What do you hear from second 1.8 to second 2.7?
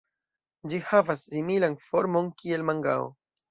formon kiel